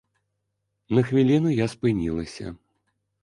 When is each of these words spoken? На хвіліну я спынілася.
На 0.97 1.03
хвіліну 1.09 1.49
я 1.57 1.65
спынілася. 1.73 2.55